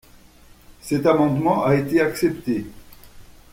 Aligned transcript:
Cet 0.81 1.05
amendement 1.05 1.63
a 1.63 1.75
été 1.75 2.01
accepté. 2.01 2.65